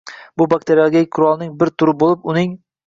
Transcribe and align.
Bu 0.41 0.47
bakteriologik 0.53 1.11
qurolning 1.19 1.55
bir 1.63 1.75
turi 1.81 1.99
bo‘lib, 2.03 2.29
uning 2.35 2.61